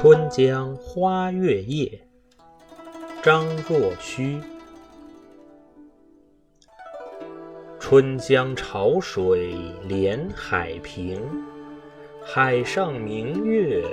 [0.00, 2.00] 春江花月夜，
[3.20, 4.38] 张若虚。
[7.80, 9.56] 春江潮水
[9.88, 11.20] 连海平，
[12.24, 13.84] 海上明月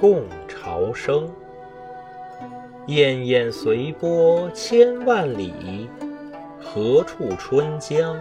[0.00, 1.28] 共潮生。
[2.86, 5.86] 滟滟随波千万里，
[6.62, 8.16] 何处春江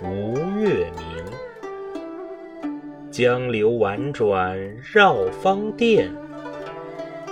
[0.00, 1.24] 无月明？
[3.10, 4.56] 江流宛转
[4.94, 6.08] 绕芳甸，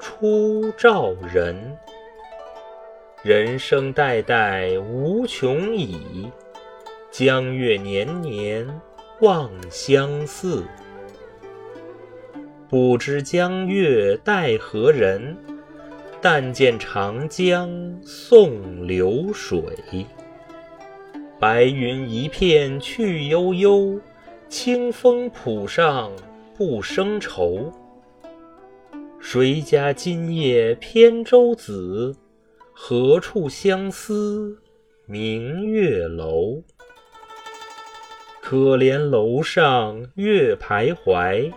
[0.00, 1.76] 初照人？
[3.22, 6.30] 人生代代无穷已，
[7.10, 8.66] 江月年年
[9.20, 10.64] 望相似。
[12.68, 15.36] 不知江月待何人？
[16.20, 17.68] 但见长江
[18.04, 19.60] 送流水。
[21.40, 24.00] 白云一片去悠悠，
[24.48, 26.10] 清风浦上
[26.56, 27.72] 不胜愁。
[29.20, 32.16] 谁家今夜扁舟子？
[32.72, 34.56] 何处相思
[35.06, 36.62] 明月楼？
[38.40, 41.52] 可怜楼上月徘徊，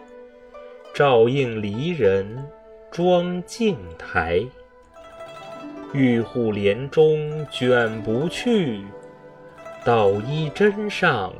[0.93, 2.45] 照应离人
[2.91, 4.43] 妆镜台。
[5.93, 8.81] 玉户帘中卷不去，
[9.85, 11.31] 捣衣砧上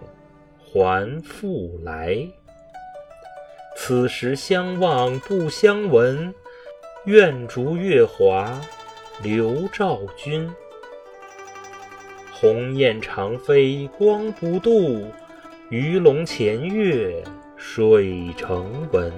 [0.60, 2.26] 还复来。
[3.92, 6.34] 此时相望不相闻，
[7.04, 8.50] 愿逐月华。
[9.22, 10.50] 流照君，
[12.32, 15.04] 鸿雁长飞光不度，
[15.68, 17.22] 鱼龙潜跃
[17.58, 19.12] 水成文。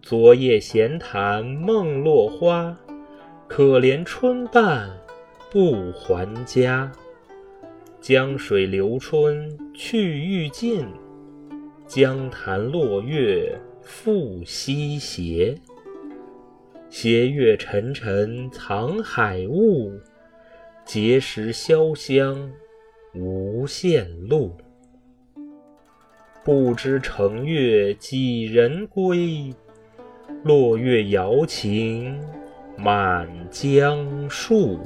[0.00, 2.78] 昨夜闲谈梦落花，
[3.48, 4.88] 可怜春半
[5.50, 6.92] 不还家。
[8.00, 10.86] 江水流春去欲尽，
[11.92, 13.52] 江潭落月
[13.82, 15.58] 复西斜。
[16.88, 19.90] 斜月沉沉藏海雾，
[20.86, 22.48] 碣石潇湘
[23.12, 24.56] 无限路。
[26.44, 29.52] 不知乘月几人归？
[30.44, 32.22] 落月摇情
[32.78, 34.78] 满江树。